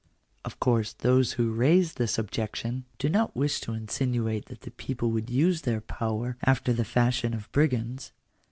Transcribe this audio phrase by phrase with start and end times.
[0.43, 4.71] Of course those who raise this objection do not wish to in* sinuate that the
[4.71, 8.11] people would use their power after the fashion of brigands.